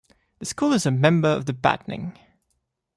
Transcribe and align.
The 0.39 0.47
school 0.47 0.73
is 0.73 0.87
a 0.87 0.89
member 0.89 1.27
of 1.29 1.45
the 1.45 1.53
Battening. 1.53 2.17